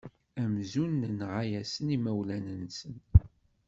[0.43, 2.95] Amzun nenɣa-asen imawlan-nsen.